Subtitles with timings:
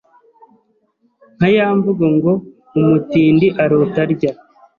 [1.37, 2.31] nka ya mvugo ngo
[2.79, 4.31] Umutindi arota arya